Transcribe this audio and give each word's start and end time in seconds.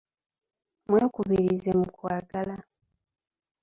Mwekubirize 0.89 1.71
mu 1.79 1.87
kwagala. 1.95 2.55